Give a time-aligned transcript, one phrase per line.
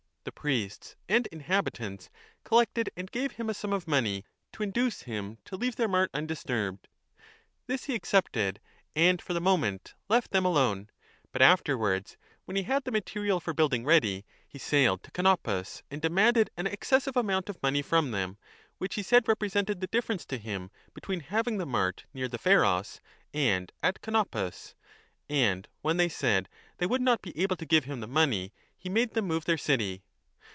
[0.23, 2.11] The priests and inhabitants
[2.43, 6.11] collected and gave him a sum of money to induce him to leave their mart
[6.13, 6.87] undisturbed.
[7.65, 8.59] This he accepted
[8.95, 10.91] and for the moment 35 left them alone,
[11.31, 15.99] but afterwards, when he had the material for building ready, he sailed to Canopus and
[16.03, 18.37] demanded an excessive amount of money from them,
[18.77, 22.27] which he I352 1 said represented the difference to him between having the mart near
[22.27, 23.01] the Pharos
[23.33, 24.75] and at Canopus.
[25.27, 28.53] And when they said that they would not be able to give him the money
[28.77, 30.03] he made them move their city.